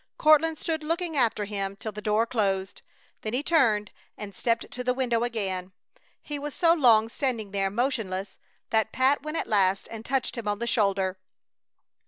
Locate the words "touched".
10.03-10.35